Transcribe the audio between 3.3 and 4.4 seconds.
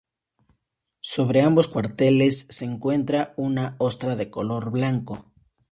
una ostra de